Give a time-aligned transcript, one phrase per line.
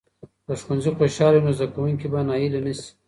[0.45, 2.89] که ښوونځي خوشاله وي، نو زده کوونکي به ناهیلي نه شي.